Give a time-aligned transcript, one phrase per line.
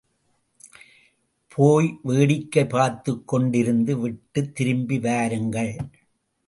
[1.47, 5.75] போய் வேடிக்கை பார்த்துக்கொண்டிருந்து விட்டுத் திரும்பி வாருங்கள்.